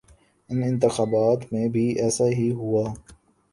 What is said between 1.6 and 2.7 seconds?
بھی ایسا ہی